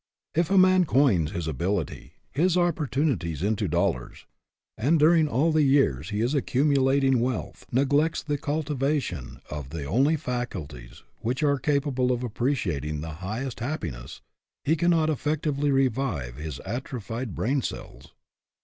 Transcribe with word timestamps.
If 0.33 0.49
a 0.49 0.57
man 0.57 0.85
coins 0.85 1.29
his 1.29 1.47
ability, 1.47 2.13
his 2.31 2.57
opportunities 2.57 3.43
into 3.43 3.67
dollars, 3.67 4.25
and 4.75 4.97
during 4.97 5.27
all 5.27 5.51
the 5.51 5.61
years 5.61 6.09
he 6.09 6.21
is 6.21 6.33
accumulating 6.33 7.19
wealth 7.19 7.67
neglects 7.71 8.23
the 8.23 8.39
cultivation 8.39 9.41
of 9.51 9.69
the 9.69 9.85
only 9.85 10.15
faculties 10.15 11.03
which 11.19 11.43
are 11.43 11.59
capable 11.59 12.11
of 12.11 12.21
appreci 12.21 12.75
ating 12.77 13.01
the 13.01 13.11
highest 13.21 13.59
happiness, 13.59 14.21
he 14.63 14.75
cannot 14.75 15.11
effect 15.11 15.45
ively 15.45 15.71
revive 15.71 16.35
his 16.35 16.59
atrophied 16.61 17.35
brain 17.35 17.61
cells. 17.61 18.11